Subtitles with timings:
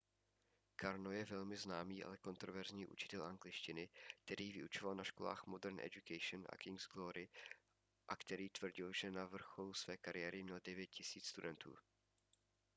[0.75, 3.89] karno je velmi známý ale kontroverzní učitel angličtiny
[4.25, 7.29] který vyučoval na školách modern education a king's glory
[8.07, 11.75] a který tvrdil že na vrcholu své kariéry měl 9 000 studentů